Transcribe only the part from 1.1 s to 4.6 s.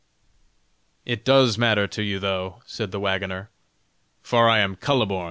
does matter to you, though," said the wagoner, "for I